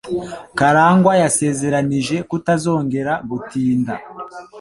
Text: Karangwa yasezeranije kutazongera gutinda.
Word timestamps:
Karangwa 0.59 1.13
yasezeranije 1.21 2.15
kutazongera 2.29 3.13
gutinda. 3.29 3.93